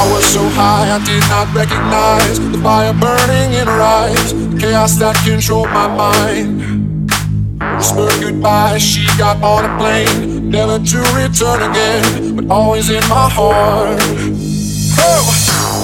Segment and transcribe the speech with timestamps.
[0.00, 4.56] I was so high, I did not recognize the fire burning in her eyes, the
[4.58, 7.12] chaos that controlled my mind.
[7.76, 13.28] Whispered goodbye, she got on a plane, never to return again, but always in my
[13.28, 14.00] heart.
[15.04, 15.28] Oh,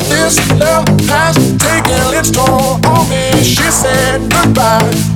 [0.08, 3.44] this love has taken its toll on me.
[3.44, 5.15] She said goodbye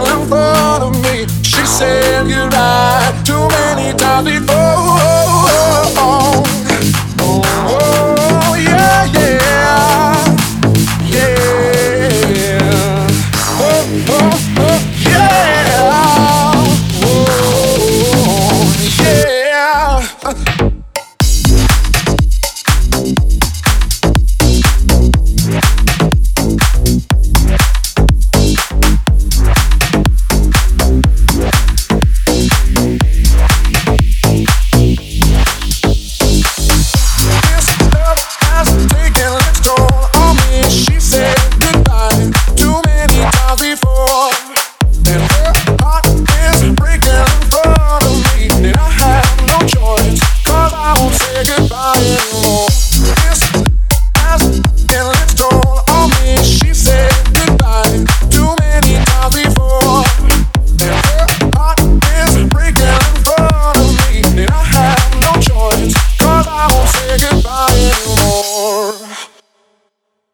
[0.00, 1.26] breaking in front of me.
[1.42, 4.59] She said goodbye too many times before.